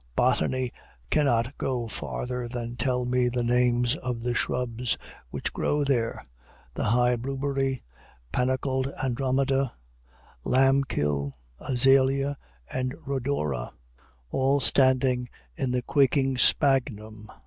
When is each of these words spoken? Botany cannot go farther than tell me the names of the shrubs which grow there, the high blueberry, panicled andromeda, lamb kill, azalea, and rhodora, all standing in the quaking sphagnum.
Botany 0.15 0.71
cannot 1.11 1.55
go 1.59 1.87
farther 1.87 2.47
than 2.47 2.75
tell 2.75 3.05
me 3.05 3.29
the 3.29 3.43
names 3.43 3.95
of 3.97 4.21
the 4.23 4.33
shrubs 4.33 4.97
which 5.29 5.53
grow 5.53 5.83
there, 5.83 6.25
the 6.73 6.85
high 6.85 7.15
blueberry, 7.15 7.83
panicled 8.31 8.91
andromeda, 9.03 9.71
lamb 10.43 10.83
kill, 10.85 11.35
azalea, 11.59 12.35
and 12.71 12.95
rhodora, 13.05 13.73
all 14.31 14.59
standing 14.59 15.29
in 15.55 15.69
the 15.69 15.83
quaking 15.83 16.35
sphagnum. 16.35 17.29